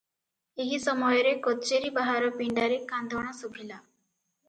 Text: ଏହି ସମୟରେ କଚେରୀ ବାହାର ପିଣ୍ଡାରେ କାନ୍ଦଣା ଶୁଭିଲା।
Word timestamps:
ଏହି 0.63 0.79
ସମୟରେ 0.85 1.35
କଚେରୀ 1.49 1.93
ବାହାର 1.99 2.33
ପିଣ୍ଡାରେ 2.41 2.83
କାନ୍ଦଣା 2.97 3.39
ଶୁଭିଲା। 3.45 3.83